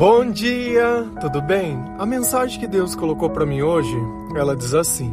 [0.00, 1.78] Bom dia, tudo bem?
[1.98, 3.94] A mensagem que Deus colocou para mim hoje,
[4.34, 5.12] ela diz assim: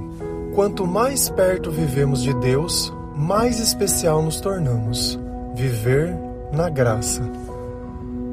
[0.55, 5.19] Quanto mais perto vivemos de Deus, mais especial nos tornamos.
[5.53, 6.17] Viver
[6.53, 7.21] na graça.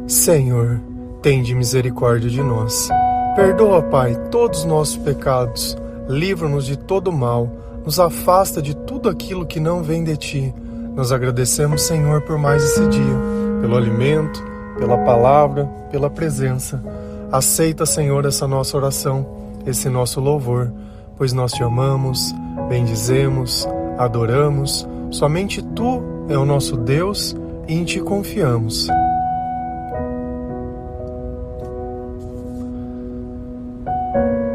[0.07, 0.81] Senhor,
[1.21, 2.89] tende misericórdia de nós.
[3.35, 5.77] Perdoa, Pai, todos os nossos pecados.
[6.09, 7.51] Livra-nos de todo mal.
[7.85, 10.55] Nos afasta de tudo aquilo que não vem de ti.
[10.95, 13.17] Nós agradecemos, Senhor, por mais esse dia,
[13.61, 16.83] pelo alimento, pela palavra, pela presença.
[17.31, 19.27] Aceita, Senhor, essa nossa oração,
[19.67, 20.73] esse nosso louvor,
[21.17, 22.33] pois nós te amamos,
[22.69, 23.67] bendizemos,
[23.99, 24.87] adoramos.
[25.11, 27.37] Somente tu é o nosso Deus
[27.67, 28.89] e em ti confiamos.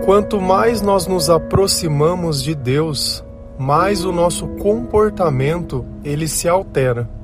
[0.06, 3.24] Quanto mais nós nos aproximamos de Deus,
[3.60, 7.19] mais o nosso comportamento ele se altera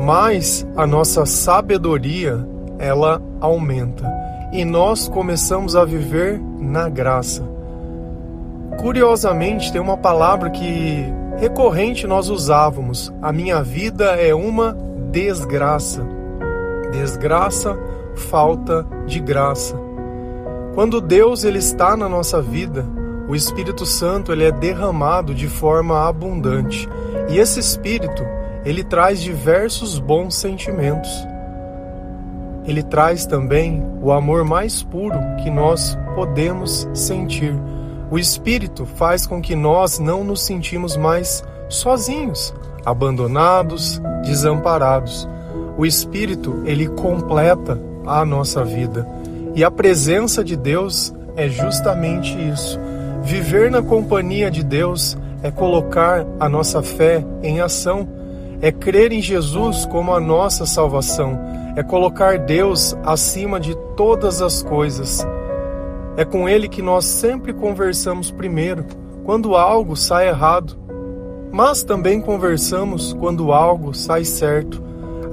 [0.00, 2.46] mais a nossa sabedoria
[2.78, 4.10] ela aumenta
[4.52, 7.42] e nós começamos a viver na graça.
[8.80, 11.04] Curiosamente, tem uma palavra que
[11.36, 14.76] recorrente nós usávamos: a minha vida é uma
[15.10, 16.02] desgraça.
[16.90, 17.78] Desgraça,
[18.14, 19.76] falta de graça.
[20.74, 22.86] Quando Deus ele está na nossa vida,
[23.28, 26.88] o Espírito Santo ele é derramado de forma abundante.
[27.28, 28.24] E esse Espírito
[28.64, 31.10] ele traz diversos bons sentimentos.
[32.66, 37.54] Ele traz também o amor mais puro que nós podemos sentir.
[38.10, 45.28] O Espírito faz com que nós não nos sentimos mais sozinhos, abandonados, desamparados.
[45.78, 49.06] O Espírito, ele completa a nossa vida.
[49.54, 52.78] E a presença de Deus é justamente isso.
[53.22, 58.06] Viver na companhia de Deus é colocar a nossa fé em ação
[58.62, 61.38] é crer em Jesus como a nossa salvação,
[61.76, 65.26] é colocar Deus acima de todas as coisas.
[66.16, 68.84] É com Ele que nós sempre conversamos primeiro,
[69.24, 70.76] quando algo sai errado,
[71.50, 74.82] mas também conversamos quando algo sai certo.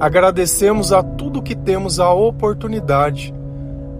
[0.00, 3.34] Agradecemos a tudo que temos a oportunidade,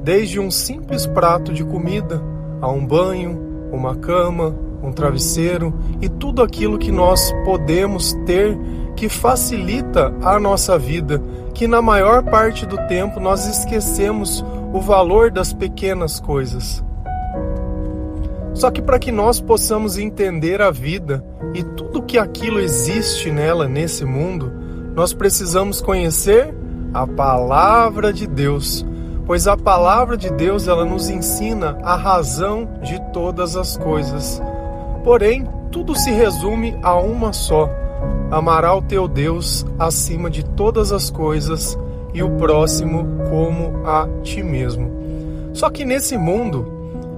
[0.03, 2.23] desde um simples prato de comida,
[2.61, 8.59] a um banho, uma cama, um travesseiro e tudo aquilo que nós podemos ter
[8.97, 11.23] que facilita a nossa vida,
[11.55, 16.85] que na maior parte do tempo nós esquecemos o valor das pequenas coisas.
[18.55, 21.25] Só que para que nós possamos entender a vida
[21.55, 24.53] e tudo que aquilo existe nela nesse mundo,
[24.97, 26.53] nós precisamos conhecer
[26.93, 28.85] a palavra de Deus,
[29.27, 34.43] pois a palavra de Deus ela nos ensina a razão de todas as coisas.
[35.09, 37.67] Porém, tudo se resume a uma só,
[38.31, 41.79] Amará o teu Deus acima de todas as coisas
[42.13, 44.93] e o próximo como a ti mesmo.
[45.55, 46.71] Só que nesse mundo,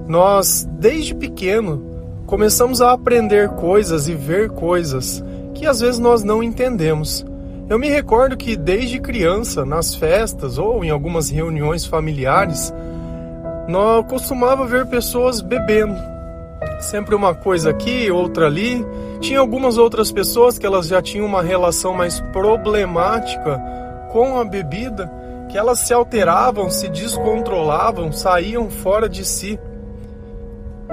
[0.07, 1.83] nós, desde pequeno,
[2.25, 5.21] começamos a aprender coisas e ver coisas
[5.53, 7.25] que às vezes nós não entendemos.
[7.69, 12.73] Eu me recordo que desde criança, nas festas ou em algumas reuniões familiares,
[13.67, 16.10] nós costumava ver pessoas bebendo
[16.81, 18.85] sempre uma coisa aqui, outra ali.
[19.19, 23.61] Tinha algumas outras pessoas que elas já tinham uma relação mais problemática
[24.11, 25.11] com a bebida,
[25.49, 29.59] que elas se alteravam, se descontrolavam, saíam fora de si.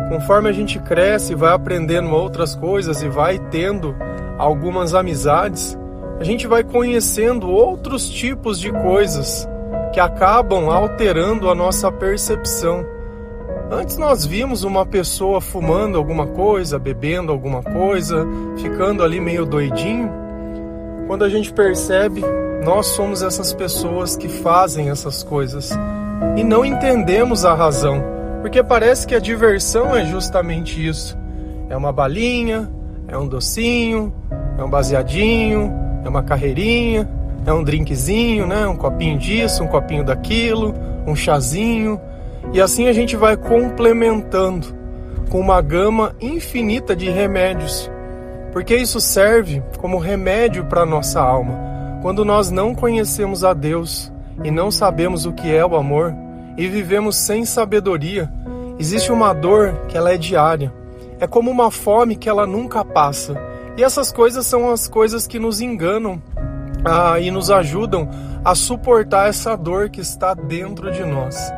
[0.09, 3.94] Conforme a gente cresce, vai aprendendo outras coisas e vai tendo
[4.38, 5.77] algumas amizades,
[6.21, 9.48] a gente vai conhecendo outros tipos de coisas
[9.93, 12.97] que acabam alterando a nossa percepção.
[13.70, 20.10] Antes nós vimos uma pessoa fumando alguma coisa, bebendo alguma coisa, ficando ali meio doidinho.
[21.06, 22.22] Quando a gente percebe,
[22.64, 25.70] nós somos essas pessoas que fazem essas coisas
[26.36, 28.02] e não entendemos a razão,
[28.40, 31.16] porque parece que a diversão é justamente isso.
[31.68, 32.70] É uma balinha,
[33.06, 34.12] é um docinho,
[34.58, 35.70] é um baseadinho,
[36.04, 37.06] é uma carreirinha,
[37.44, 38.66] é um drinkzinho, né?
[38.66, 40.74] Um copinho disso, um copinho daquilo,
[41.06, 42.00] um chazinho.
[42.53, 44.66] E assim a gente vai complementando
[45.28, 47.91] com uma gama infinita de remédios,
[48.53, 51.68] porque isso serve como remédio para nossa alma.
[52.00, 54.10] Quando nós não conhecemos a Deus
[54.42, 56.15] e não sabemos o que é o amor
[56.56, 58.33] e vivemos sem sabedoria,
[58.78, 60.72] existe uma dor que ela é diária.
[61.21, 63.36] É como uma fome que ela nunca passa.
[63.77, 66.22] E essas coisas são as coisas que nos enganam
[66.84, 68.09] ah, e nos ajudam
[68.45, 71.53] a suportar essa dor que está dentro de nós.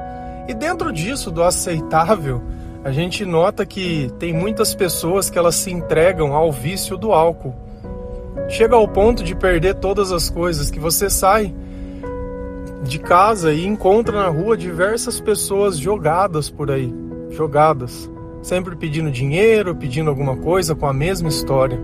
[0.51, 2.43] E dentro disso, do aceitável,
[2.83, 7.55] a gente nota que tem muitas pessoas que elas se entregam ao vício do álcool.
[8.49, 11.55] Chega ao ponto de perder todas as coisas, que você sai
[12.83, 16.93] de casa e encontra na rua diversas pessoas jogadas por aí,
[17.31, 18.11] jogadas,
[18.43, 21.79] sempre pedindo dinheiro, pedindo alguma coisa com a mesma história.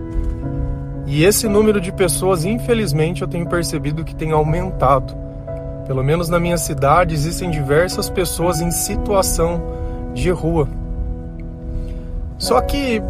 [1.05, 5.26] E esse número de pessoas, infelizmente, eu tenho percebido que tem aumentado.
[5.87, 9.61] Pelo menos na minha cidade existem diversas pessoas em situação
[10.13, 10.67] de rua.
[12.37, 13.01] Só que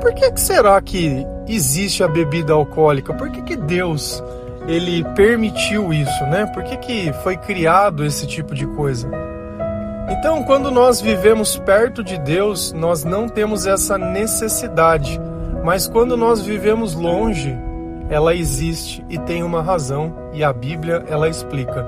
[0.00, 3.14] por que, será que existe a bebida alcoólica?
[3.14, 4.22] Por que, que Deus
[4.68, 6.44] ele permitiu isso, né?
[6.46, 9.08] Por que, que foi criado esse tipo de coisa?
[10.08, 15.20] Então, quando nós vivemos perto de Deus, nós não temos essa necessidade,
[15.64, 17.56] mas quando nós vivemos longe,
[18.08, 21.84] ela existe e tem uma razão, e a Bíblia ela explica.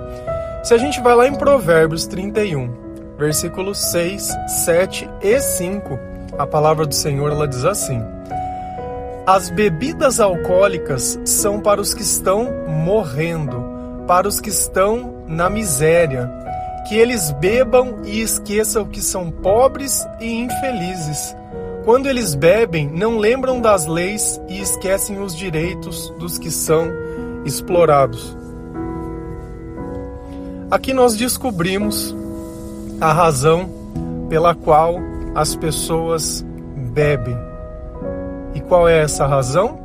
[0.62, 2.70] Se a gente vai lá em Provérbios 31,
[3.16, 5.98] versículos 6, 7 e 5,
[6.36, 8.02] a palavra do Senhor ela diz assim:
[9.26, 13.64] As bebidas alcoólicas são para os que estão morrendo,
[14.06, 16.30] para os que estão na miséria,
[16.88, 21.36] que eles bebam e esqueçam que são pobres e infelizes.
[21.84, 26.88] Quando eles bebem, não lembram das leis e esquecem os direitos dos que são
[27.44, 28.37] explorados.
[30.70, 32.14] Aqui nós descobrimos
[33.00, 33.70] a razão
[34.28, 34.96] pela qual
[35.34, 36.44] as pessoas
[36.92, 37.36] bebem.
[38.54, 39.78] E qual é essa razão?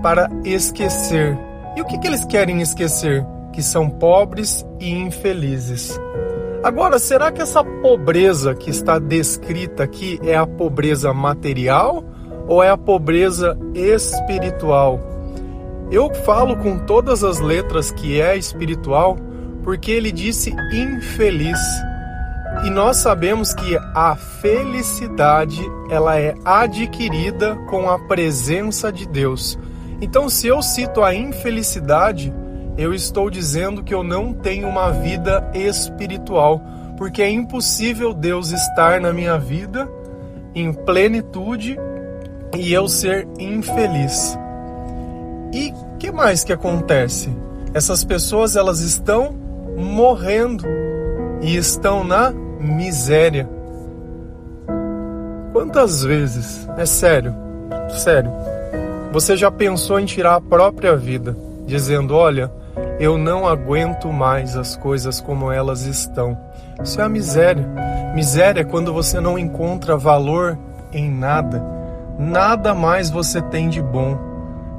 [0.00, 1.36] Para esquecer.
[1.76, 3.26] E o que, que eles querem esquecer?
[3.52, 5.98] Que são pobres e infelizes.
[6.62, 12.04] Agora, será que essa pobreza que está descrita aqui é a pobreza material
[12.46, 15.00] ou é a pobreza espiritual?
[15.90, 19.16] Eu falo com todas as letras que é espiritual
[19.62, 21.58] porque ele disse infeliz.
[22.64, 25.60] E nós sabemos que a felicidade
[25.90, 29.58] ela é adquirida com a presença de Deus.
[30.00, 32.32] Então, se eu cito a infelicidade,
[32.76, 36.60] eu estou dizendo que eu não tenho uma vida espiritual,
[36.96, 39.88] porque é impossível Deus estar na minha vida
[40.54, 41.78] em plenitude
[42.56, 44.36] e eu ser infeliz.
[45.52, 47.28] E que mais que acontece?
[47.74, 50.64] Essas pessoas elas estão morrendo
[51.40, 53.48] e estão na miséria.
[55.52, 57.34] Quantas vezes, é sério,
[57.90, 58.32] sério,
[59.12, 61.36] você já pensou em tirar a própria vida,
[61.66, 62.50] dizendo: Olha,
[62.98, 66.38] eu não aguento mais as coisas como elas estão?
[66.82, 67.66] Isso é a miséria.
[68.14, 70.56] Miséria é quando você não encontra valor
[70.92, 71.62] em nada,
[72.18, 74.18] nada mais você tem de bom.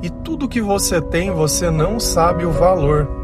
[0.01, 3.20] E tudo que você tem, você não sabe o valor.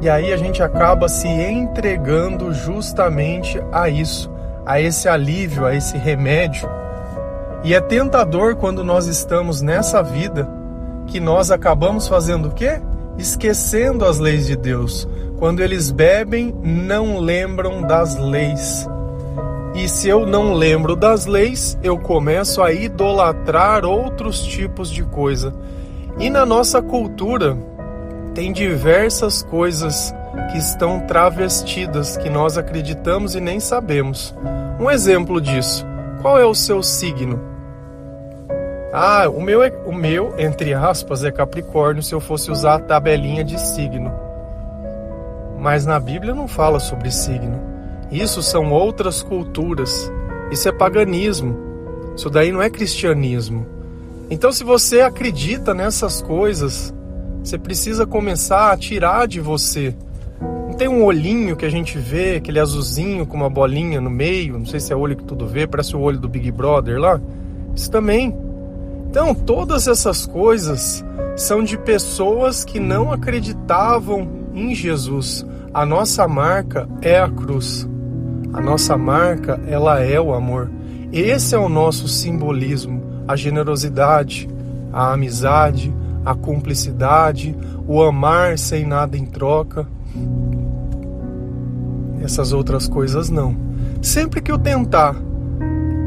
[0.00, 4.30] E aí a gente acaba se entregando justamente a isso,
[4.64, 6.68] a esse alívio, a esse remédio.
[7.62, 10.48] E é tentador quando nós estamos nessa vida
[11.06, 12.80] que nós acabamos fazendo o quê?
[13.18, 15.06] Esquecendo as leis de Deus.
[15.38, 18.88] Quando eles bebem, não lembram das leis.
[19.74, 25.52] E se eu não lembro das leis, eu começo a idolatrar outros tipos de coisa.
[26.18, 27.56] E na nossa cultura,
[28.34, 30.14] tem diversas coisas
[30.50, 34.34] que estão travestidas que nós acreditamos e nem sabemos.
[34.78, 35.86] Um exemplo disso:
[36.22, 37.40] qual é o seu signo?
[38.92, 42.80] Ah, o meu, é, o meu, entre aspas, é Capricórnio se eu fosse usar a
[42.80, 44.12] tabelinha de signo.
[45.58, 47.60] Mas na Bíblia não fala sobre signo.
[48.10, 50.10] Isso são outras culturas.
[50.50, 51.56] Isso é paganismo.
[52.16, 53.64] Isso daí não é cristianismo.
[54.28, 56.92] Então, se você acredita nessas coisas,
[57.42, 59.94] você precisa começar a tirar de você.
[60.40, 64.58] Não tem um olhinho que a gente vê, aquele azulzinho com uma bolinha no meio,
[64.58, 67.20] não sei se é olho que tudo vê, parece o olho do Big Brother lá.
[67.74, 68.36] Isso também.
[69.08, 71.04] Então, todas essas coisas
[71.36, 75.44] são de pessoas que não acreditavam em Jesus.
[75.72, 77.88] A nossa marca é a cruz.
[78.52, 80.70] A nossa marca, ela é o amor.
[81.12, 84.48] Esse é o nosso simbolismo, a generosidade,
[84.92, 85.92] a amizade,
[86.24, 89.86] a cumplicidade, o amar sem nada em troca.
[92.22, 93.56] Essas outras coisas não.
[94.02, 95.16] Sempre que eu tentar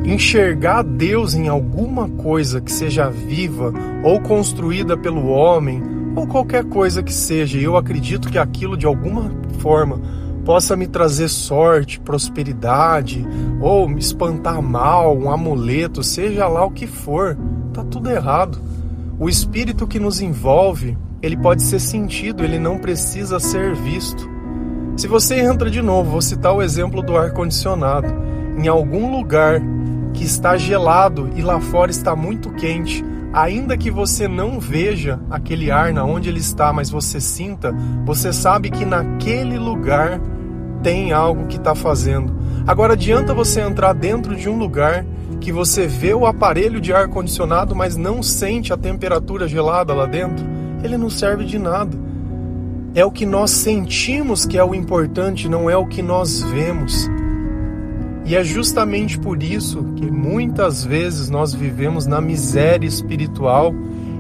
[0.05, 5.82] enxergar Deus em alguma coisa que seja viva ou construída pelo homem,
[6.15, 10.00] ou qualquer coisa que seja, eu acredito que aquilo de alguma forma
[10.46, 13.25] possa me trazer sorte, prosperidade,
[13.62, 17.38] ou me espantar mal, um amuleto, seja lá o que for,
[17.74, 18.60] tá tudo errado.
[19.24, 24.30] O espírito que nos envolve, ele pode ser sentido, ele não precisa ser visto.
[24.98, 28.13] Se você entra de novo, vou citar o exemplo do ar condicionado,
[28.58, 29.62] em algum lugar
[30.13, 33.01] que está gelado e lá fora está muito quente,
[33.32, 37.74] ainda que você não veja aquele ar na onde ele está, mas você sinta,
[38.06, 40.20] você sabe que naquele lugar
[40.84, 42.36] tem algo que está fazendo.
[42.68, 45.06] Agora adianta você entrar dentro de um lugar
[45.44, 50.06] que você vê o aparelho de ar condicionado, mas não sente a temperatura gelada lá
[50.06, 50.46] dentro.
[50.82, 51.98] Ele não serve de nada.
[52.96, 57.10] É o que nós sentimos que é o importante, não é o que nós vemos.
[58.24, 63.74] E é justamente por isso que muitas vezes nós vivemos na miséria espiritual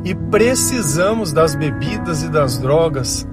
[0.03, 3.25] e precisamos das bebidas e das drogas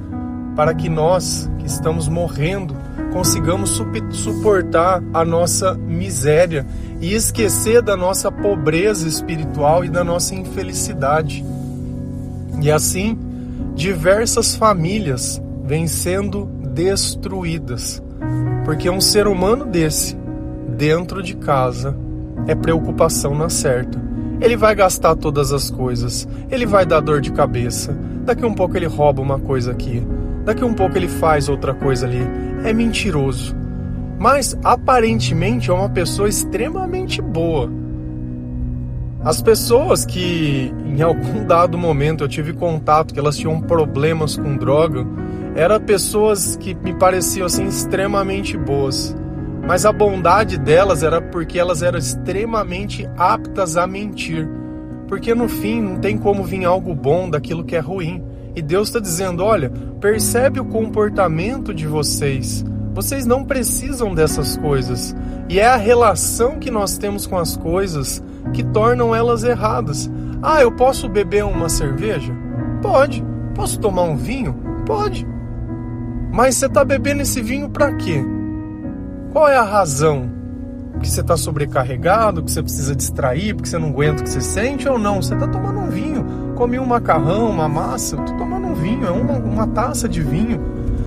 [0.54, 2.76] para que nós, que estamos morrendo,
[3.12, 3.80] consigamos
[4.12, 6.66] suportar a nossa miséria
[7.00, 11.45] e esquecer da nossa pobreza espiritual e da nossa infelicidade.
[12.62, 13.19] E assim,
[13.75, 18.02] diversas famílias vêm sendo destruídas,
[18.64, 20.16] porque um ser humano desse
[20.76, 21.97] dentro de casa
[22.47, 24.00] é preocupação na certa.
[24.40, 27.97] Ele vai gastar todas as coisas, ele vai dar dor de cabeça.
[28.25, 30.02] Daqui um pouco ele rouba uma coisa aqui,
[30.44, 32.23] daqui um pouco ele faz outra coisa ali.
[32.64, 33.54] É mentiroso.
[34.18, 37.70] Mas aparentemente é uma pessoa extremamente boa.
[39.23, 44.56] As pessoas que em algum dado momento eu tive contato que elas tinham problemas com
[44.56, 45.06] droga,
[45.54, 49.16] eram pessoas que me pareciam assim extremamente boas
[49.70, 54.49] mas a bondade delas era porque elas eram extremamente aptas a mentir.
[55.06, 58.20] Porque no fim não tem como vir algo bom daquilo que é ruim.
[58.54, 62.64] E Deus está dizendo: olha, percebe o comportamento de vocês.
[62.92, 65.14] Vocês não precisam dessas coisas.
[65.49, 70.11] E é a relação que nós temos com as coisas que tornam elas erradas.
[70.42, 72.33] Ah, eu posso beber uma cerveja?
[72.83, 73.25] Pode.
[73.54, 74.54] Posso tomar um vinho?
[74.87, 75.26] Pode.
[76.33, 78.25] Mas você está bebendo esse vinho para quê?
[79.33, 80.30] Qual é a razão?
[81.00, 84.40] Que você está sobrecarregado, que você precisa distrair, porque você não aguenta o que você
[84.40, 85.23] sente ou não?
[85.23, 86.25] Você está tomando um vinho.
[86.60, 90.60] Comi um macarrão, uma massa, estou tomando um vinho, é uma, uma taça de vinho.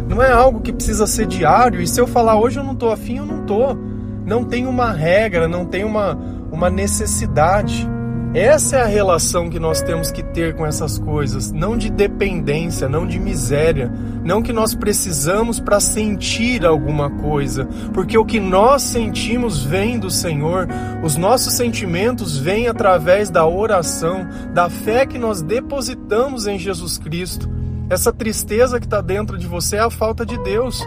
[0.10, 1.80] Não é algo que precisa ser diário.
[1.80, 3.78] E se eu falar hoje eu não estou afim, eu não estou.
[4.26, 6.18] Não tem uma regra, não tem uma,
[6.52, 7.88] uma necessidade.
[8.34, 12.90] Essa é a relação que nós temos que ter com essas coisas, não de dependência,
[12.90, 18.82] não de miséria, não que nós precisamos para sentir alguma coisa, porque o que nós
[18.82, 20.68] sentimos vem do Senhor,
[21.04, 27.48] os nossos sentimentos vêm através da oração, da fé que nós depositamos em Jesus Cristo.
[27.88, 30.84] Essa tristeza que está dentro de você é a falta de Deus.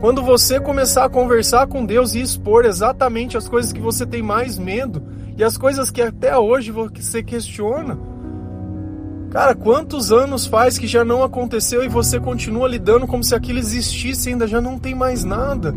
[0.00, 4.22] Quando você começar a conversar com Deus e expor exatamente as coisas que você tem
[4.22, 5.02] mais medo,
[5.36, 7.98] e as coisas que até hoje você questiona.
[9.30, 13.58] Cara, quantos anos faz que já não aconteceu e você continua lidando como se aquilo
[13.58, 15.74] existisse ainda já não tem mais nada?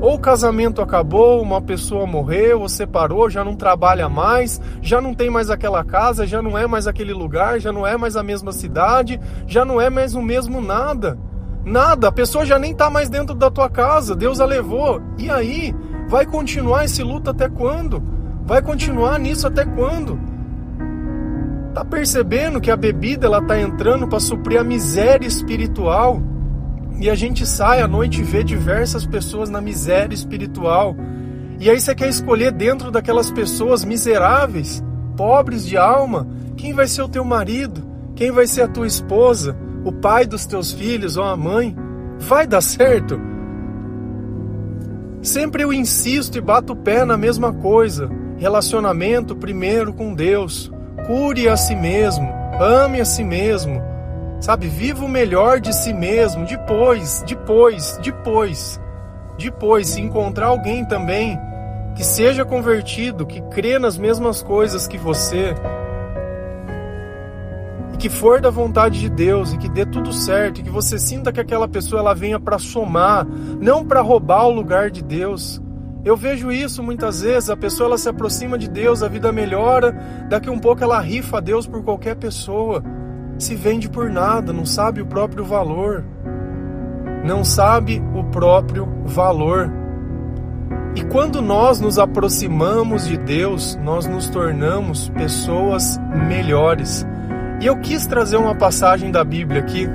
[0.00, 5.14] Ou o casamento acabou, uma pessoa morreu, ou separou, já não trabalha mais, já não
[5.14, 8.22] tem mais aquela casa, já não é mais aquele lugar, já não é mais a
[8.22, 11.16] mesma cidade, já não é mais o mesmo nada.
[11.64, 15.00] Nada, a pessoa já nem está mais dentro da tua casa, Deus a levou.
[15.16, 15.74] E aí?
[16.08, 18.02] Vai continuar esse luto até quando?
[18.46, 20.20] Vai continuar nisso até quando?
[21.74, 26.22] Tá percebendo que a bebida ela tá entrando para suprir a miséria espiritual?
[27.00, 30.96] E a gente sai à noite e vê diversas pessoas na miséria espiritual.
[31.58, 34.80] E aí você quer escolher dentro daquelas pessoas miseráveis,
[35.16, 37.84] pobres de alma, quem vai ser o teu marido?
[38.14, 39.56] Quem vai ser a tua esposa?
[39.84, 41.76] O pai dos teus filhos ou a mãe?
[42.20, 43.20] Vai dar certo?
[45.20, 48.08] Sempre eu insisto e bato o pé na mesma coisa.
[48.38, 50.70] Relacionamento primeiro com Deus.
[51.06, 52.32] Cure a si mesmo.
[52.60, 53.82] Ame a si mesmo.
[54.40, 54.68] Sabe?
[54.68, 56.44] Viva o melhor de si mesmo.
[56.44, 58.80] Depois, depois, depois.
[59.38, 61.38] Depois, se encontrar alguém também
[61.94, 65.54] que seja convertido, que crê nas mesmas coisas que você,
[67.94, 70.98] e que for da vontade de Deus e que dê tudo certo, e que você
[70.98, 75.60] sinta que aquela pessoa ela venha para somar, não para roubar o lugar de Deus.
[76.06, 79.90] Eu vejo isso muitas vezes, a pessoa ela se aproxima de Deus, a vida melhora,
[80.28, 82.80] daqui um pouco ela rifa a Deus por qualquer pessoa.
[83.40, 86.04] Se vende por nada, não sabe o próprio valor.
[87.24, 89.68] Não sabe o próprio valor.
[90.94, 95.98] E quando nós nos aproximamos de Deus, nós nos tornamos pessoas
[96.28, 97.04] melhores.
[97.60, 99.88] E eu quis trazer uma passagem da Bíblia aqui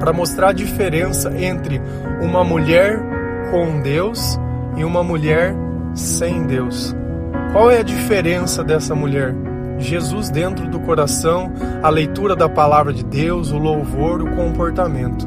[0.00, 1.80] para mostrar a diferença entre
[2.20, 3.00] uma mulher
[3.52, 4.36] com Deus
[4.78, 5.54] e uma mulher
[5.94, 6.94] sem Deus.
[7.52, 9.34] Qual é a diferença dessa mulher?
[9.78, 15.26] Jesus dentro do coração, a leitura da palavra de Deus, o louvor, o comportamento.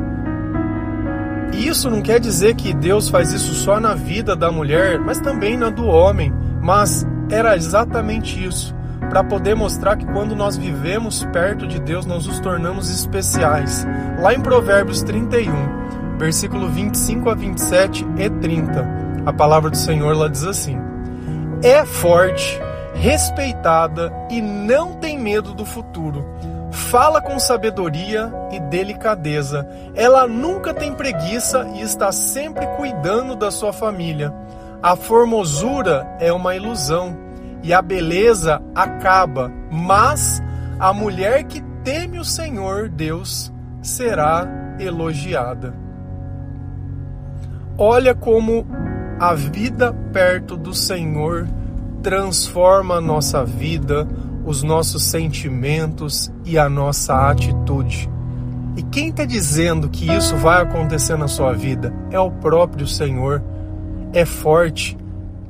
[1.53, 5.19] E isso não quer dizer que Deus faz isso só na vida da mulher, mas
[5.19, 6.33] também na do homem.
[6.61, 8.75] Mas era exatamente isso.
[9.09, 13.85] para poder mostrar que quando nós vivemos perto de Deus, nós nos tornamos especiais.
[14.21, 20.27] Lá em Provérbios 31, versículo 25 a 27 e 30, a palavra do Senhor lá
[20.27, 20.77] diz assim:
[21.63, 22.59] É forte,
[22.93, 26.25] respeitada e não tem medo do futuro.
[26.71, 29.67] Fala com sabedoria e delicadeza.
[29.93, 34.33] Ela nunca tem preguiça e está sempre cuidando da sua família.
[34.81, 37.15] A formosura é uma ilusão
[37.61, 40.41] e a beleza acaba, mas
[40.79, 43.51] a mulher que teme o Senhor Deus
[43.81, 44.47] será
[44.79, 45.73] elogiada.
[47.77, 48.65] Olha como
[49.21, 51.47] a vida perto do Senhor
[52.01, 54.07] transforma a nossa vida,
[54.43, 58.09] os nossos sentimentos e a nossa atitude.
[58.75, 61.93] E quem está dizendo que isso vai acontecer na sua vida?
[62.09, 63.43] É o próprio Senhor.
[64.11, 64.97] É forte,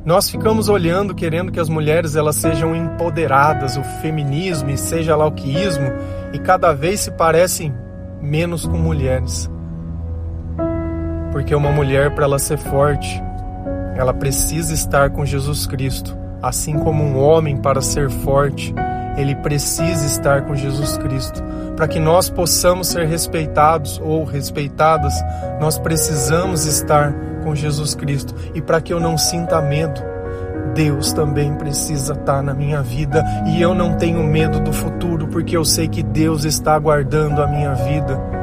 [0.03, 5.25] nós ficamos olhando, querendo que as mulheres elas sejam empoderadas, o feminismo e seja lá
[5.25, 5.87] o que ismo,
[6.33, 7.73] e cada vez se parecem
[8.21, 9.49] menos com mulheres.
[11.31, 13.23] Porque uma mulher para ela ser forte,
[13.95, 18.73] ela precisa estar com Jesus Cristo, assim como um homem para ser forte,
[19.17, 21.43] ele precisa estar com Jesus Cristo.
[21.75, 25.13] Para que nós possamos ser respeitados ou respeitadas,
[25.59, 28.33] nós precisamos estar com Jesus Cristo.
[28.53, 30.01] E para que eu não sinta medo,
[30.73, 35.57] Deus também precisa estar na minha vida e eu não tenho medo do futuro porque
[35.57, 38.40] eu sei que Deus está guardando a minha vida.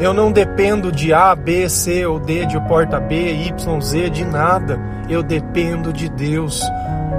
[0.00, 4.24] Eu não dependo de A, B, C ou D, de porta B, Y, Z, de
[4.24, 4.80] nada.
[5.10, 6.62] Eu dependo de Deus.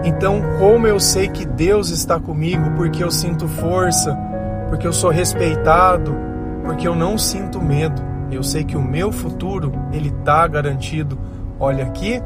[0.04, 4.18] Então, como eu sei que Deus está comigo porque eu sinto força,
[4.68, 6.16] porque eu sou respeitado,
[6.64, 8.02] porque eu não sinto medo.
[8.32, 11.20] Eu sei que o meu futuro ele está garantido.
[11.60, 12.20] Olha aqui,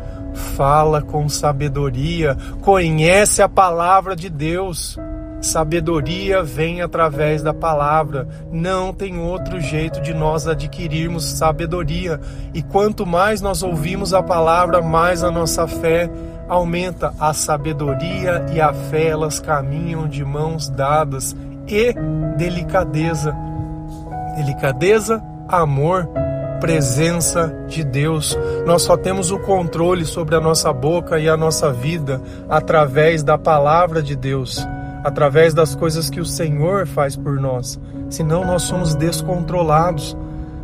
[0.55, 4.97] fala com sabedoria, conhece a palavra de Deus.
[5.45, 8.27] Sabedoria vem através da palavra.
[8.51, 12.19] Não tem outro jeito de nós adquirirmos sabedoria.
[12.53, 16.09] E quanto mais nós ouvimos a palavra, mais a nossa fé
[16.49, 17.13] aumenta.
[17.19, 21.35] A sabedoria e a fé, elas caminham de mãos dadas.
[21.67, 21.93] E
[22.37, 23.35] delicadeza.
[24.35, 26.09] Delicadeza amor,
[26.59, 28.37] presença de Deus.
[28.65, 33.37] Nós só temos o controle sobre a nossa boca e a nossa vida através da
[33.37, 34.65] palavra de Deus,
[35.05, 37.79] através das coisas que o Senhor faz por nós.
[38.09, 40.17] Senão nós somos descontrolados.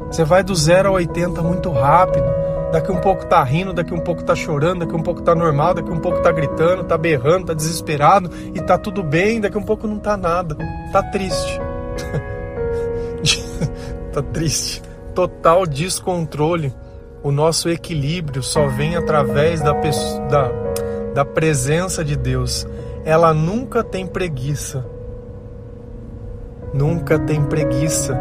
[0.08, 2.26] Você vai do zero a 80 muito rápido.
[2.72, 5.76] Daqui um pouco tá rindo, daqui um pouco tá chorando, daqui um pouco tá normal,
[5.76, 9.64] daqui um pouco tá gritando, tá berrando, tá desesperado e tá tudo bem, daqui um
[9.64, 10.58] pouco não tá nada.
[10.92, 11.62] Tá triste.
[14.12, 14.82] tá triste.
[15.14, 16.74] Total descontrole.
[17.22, 20.52] O nosso equilíbrio só vem através da, da,
[21.14, 22.66] da presença de Deus.
[23.06, 24.86] Ela nunca tem preguiça.
[26.74, 28.18] Nunca tem preguiça.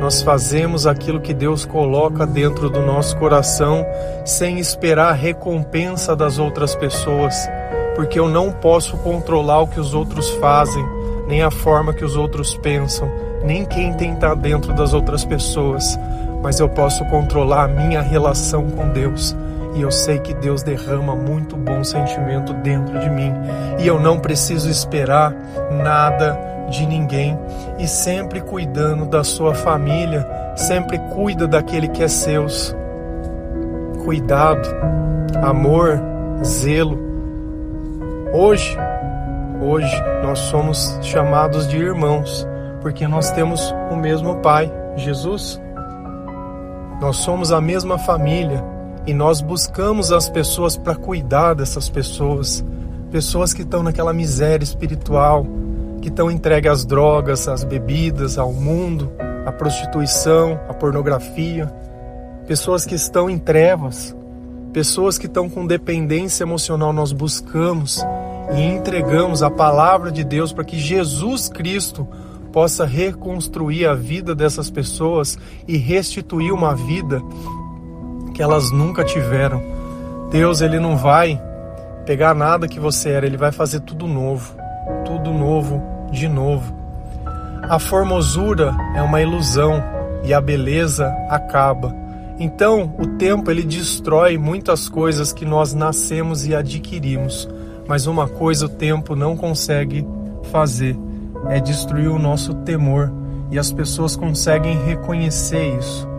[0.00, 3.84] Nós fazemos aquilo que Deus coloca dentro do nosso coração
[4.24, 7.48] sem esperar a recompensa das outras pessoas,
[7.94, 10.84] porque eu não posso controlar o que os outros fazem,
[11.26, 13.08] nem a forma que os outros pensam
[13.44, 15.98] nem quem tem estar dentro das outras pessoas,
[16.42, 19.36] mas eu posso controlar a minha relação com Deus.
[19.74, 23.32] E eu sei que Deus derrama muito bom sentimento dentro de mim.
[23.78, 25.34] E eu não preciso esperar
[25.70, 26.38] nada
[26.70, 27.36] de ninguém.
[27.78, 32.74] E sempre cuidando da sua família, sempre cuida daquele que é seus.
[34.04, 34.68] Cuidado,
[35.42, 36.00] amor,
[36.44, 37.02] zelo.
[38.32, 38.76] Hoje,
[39.60, 42.46] hoje nós somos chamados de irmãos
[42.80, 45.60] porque nós temos o mesmo Pai, Jesus.
[47.00, 48.73] Nós somos a mesma família
[49.06, 52.64] e nós buscamos as pessoas para cuidar dessas pessoas,
[53.10, 55.46] pessoas que estão naquela miséria espiritual,
[56.00, 59.12] que estão entregues às drogas, às bebidas, ao mundo,
[59.46, 61.66] à prostituição, à pornografia,
[62.46, 64.16] pessoas que estão em trevas,
[64.72, 66.92] pessoas que estão com dependência emocional.
[66.92, 68.02] Nós buscamos
[68.56, 72.08] e entregamos a palavra de Deus para que Jesus Cristo
[72.52, 75.36] possa reconstruir a vida dessas pessoas
[75.66, 77.20] e restituir uma vida
[78.34, 79.62] que elas nunca tiveram.
[80.30, 81.40] Deus, ele não vai
[82.04, 84.54] pegar nada que você era, ele vai fazer tudo novo,
[85.04, 86.74] tudo novo, de novo.
[87.62, 89.82] A formosura é uma ilusão
[90.22, 91.94] e a beleza acaba.
[92.38, 97.48] Então, o tempo ele destrói muitas coisas que nós nascemos e adquirimos,
[97.86, 100.06] mas uma coisa o tempo não consegue
[100.50, 100.98] fazer
[101.48, 103.12] é destruir o nosso temor
[103.50, 106.13] e as pessoas conseguem reconhecer isso.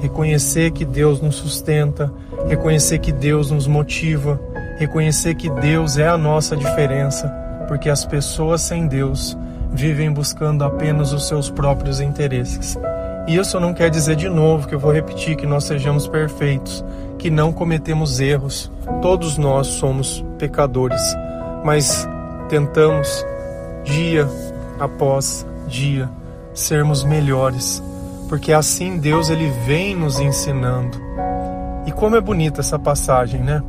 [0.00, 2.12] Reconhecer que Deus nos sustenta,
[2.46, 4.40] reconhecer que Deus nos motiva,
[4.78, 7.28] reconhecer que Deus é a nossa diferença.
[7.68, 9.36] porque as pessoas sem Deus
[9.70, 12.78] vivem buscando apenas os seus próprios interesses.
[13.26, 16.82] E isso não quer dizer de novo que eu vou repetir que nós sejamos perfeitos,
[17.18, 18.72] que não cometemos erros.
[19.02, 21.02] Todos nós somos pecadores,
[21.62, 22.08] mas
[22.48, 23.24] tentamos
[23.84, 24.26] dia
[24.80, 26.08] após dia
[26.54, 27.82] sermos melhores,
[28.28, 31.00] porque assim Deus ele vem nos ensinando.
[31.86, 33.62] E como é bonita essa passagem, né?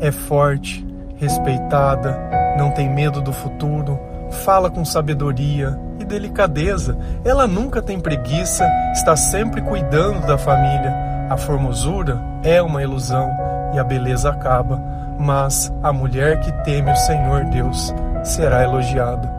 [0.00, 2.16] É forte, respeitada,
[2.56, 3.98] não tem medo do futuro,
[4.44, 6.96] fala com sabedoria e delicadeza.
[7.24, 10.94] Ela nunca tem preguiça, está sempre cuidando da família.
[11.28, 13.28] A formosura é uma ilusão
[13.74, 14.80] e a beleza acaba,
[15.18, 19.32] mas a mulher que teme o Senhor Deus será elogiada.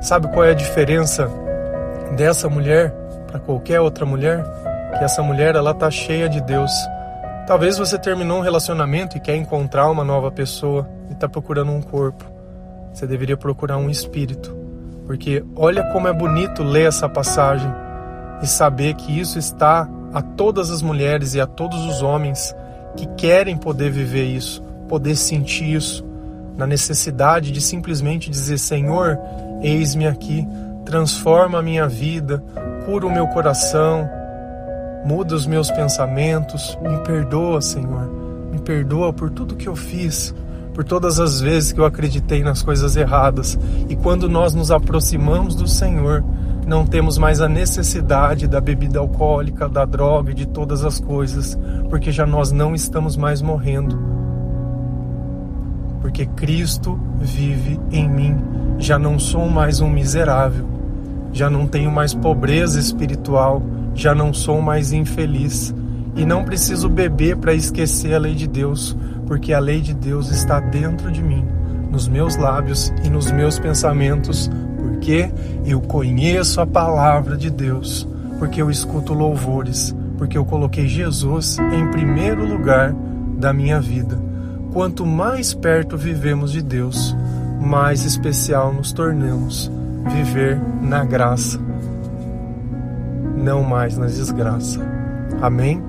[0.00, 1.28] Sabe qual é a diferença
[2.16, 2.94] dessa mulher
[3.36, 4.44] para qualquer outra mulher?
[4.98, 6.72] Que essa mulher ela tá cheia de Deus.
[7.46, 11.82] Talvez você terminou um relacionamento e quer encontrar uma nova pessoa e está procurando um
[11.82, 12.24] corpo.
[12.92, 14.56] Você deveria procurar um espírito,
[15.06, 17.70] porque olha como é bonito ler essa passagem
[18.42, 22.54] e saber que isso está a todas as mulheres e a todos os homens
[22.96, 26.04] que querem poder viver isso, poder sentir isso,
[26.56, 29.18] na necessidade de simplesmente dizer: Senhor,
[29.62, 30.46] eis-me aqui,
[30.86, 32.42] transforma a minha vida,
[32.86, 34.08] cura o meu coração,
[35.04, 38.08] muda os meus pensamentos, me perdoa, Senhor,
[38.52, 40.32] me perdoa por tudo que eu fiz,
[40.72, 43.58] por todas as vezes que eu acreditei nas coisas erradas.
[43.88, 46.24] E quando nós nos aproximamos do Senhor,
[46.66, 51.58] não temos mais a necessidade da bebida alcoólica, da droga e de todas as coisas,
[51.90, 53.98] porque já nós não estamos mais morrendo.
[56.00, 58.36] Porque Cristo vive em mim.
[58.78, 60.75] Já não sou mais um miserável,
[61.32, 63.62] já não tenho mais pobreza espiritual,
[63.94, 65.74] já não sou mais infeliz
[66.16, 70.30] e não preciso beber para esquecer a lei de Deus, porque a lei de Deus
[70.30, 71.44] está dentro de mim,
[71.90, 75.30] nos meus lábios e nos meus pensamentos, porque
[75.64, 78.08] eu conheço a palavra de Deus,
[78.38, 82.94] porque eu escuto louvores, porque eu coloquei Jesus em primeiro lugar
[83.36, 84.18] da minha vida.
[84.72, 87.14] Quanto mais perto vivemos de Deus,
[87.60, 89.70] mais especial nos tornamos
[90.08, 91.60] viver na graça,
[93.36, 94.80] não mais na desgraça.
[95.40, 95.82] Amém?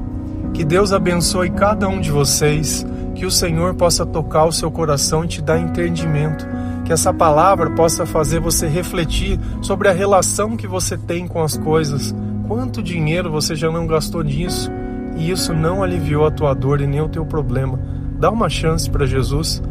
[0.54, 5.24] Que Deus abençoe cada um de vocês, que o Senhor possa tocar o seu coração
[5.24, 6.48] e te dar entendimento,
[6.84, 11.58] que essa palavra possa fazer você refletir sobre a relação que você tem com as
[11.58, 12.14] coisas.
[12.48, 14.72] Quanto dinheiro você já não gastou nisso
[15.18, 17.80] e isso não aliviou a tua dor e nem o teu problema.
[18.20, 19.62] Dá uma chance para Jesus.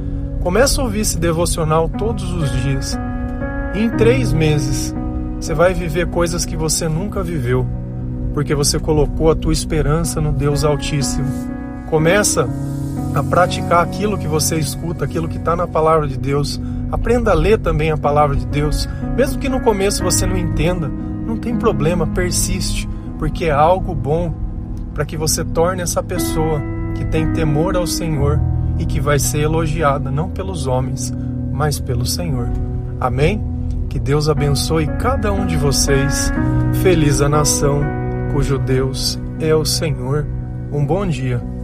[0.40, 2.98] Começa a ouvir esse devocional todos os dias.
[3.76, 4.94] Em três meses,
[5.38, 7.66] você vai viver coisas que você nunca viveu
[8.32, 11.26] porque você colocou a tua esperança no Deus Altíssimo.
[11.88, 12.48] Começa
[13.14, 16.60] a praticar aquilo que você escuta, aquilo que está na palavra de Deus.
[16.92, 20.86] Aprenda a ler também a palavra de Deus, mesmo que no começo você não entenda,
[20.88, 22.86] não tem problema, persiste,
[23.18, 24.34] porque é algo bom
[24.92, 26.60] para que você torne essa pessoa
[26.94, 28.38] que tem temor ao Senhor
[28.78, 31.10] e que vai ser elogiada não pelos homens,
[31.52, 32.50] mas pelo Senhor.
[33.00, 33.55] Amém?
[33.88, 36.32] Que Deus abençoe cada um de vocês.
[36.82, 37.82] Feliz a nação
[38.32, 40.26] cujo Deus é o Senhor.
[40.72, 41.55] Um bom dia.